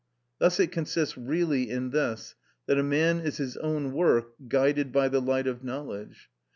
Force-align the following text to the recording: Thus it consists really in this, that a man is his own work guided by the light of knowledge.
Thus 0.39 0.59
it 0.59 0.71
consists 0.71 1.15
really 1.15 1.69
in 1.69 1.91
this, 1.91 2.33
that 2.65 2.79
a 2.79 2.83
man 2.83 3.19
is 3.19 3.37
his 3.37 3.55
own 3.57 3.93
work 3.93 4.33
guided 4.47 4.91
by 4.91 5.09
the 5.09 5.21
light 5.21 5.45
of 5.45 5.63
knowledge. 5.63 6.31